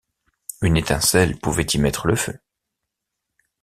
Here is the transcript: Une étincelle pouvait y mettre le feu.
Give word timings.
Une 0.63 0.77
étincelle 0.77 1.37
pouvait 1.37 1.61
y 1.61 1.77
mettre 1.77 2.07
le 2.07 2.15
feu. 2.15 2.39